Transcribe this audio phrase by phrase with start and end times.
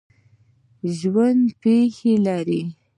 [0.97, 2.61] ژوندي پښې لري